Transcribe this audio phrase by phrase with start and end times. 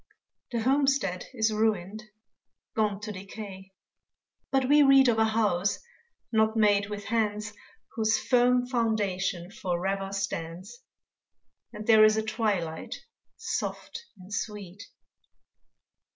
[0.51, 2.01] The homestead is ruined
[2.75, 3.71] gone to decay,
[4.49, 5.77] But we read of a house
[6.31, 7.53] not made with hands,
[7.93, 10.79] Whose firm foundation forever stands;
[11.71, 12.95] And there is a twilight
[13.37, 14.81] soft and sweet.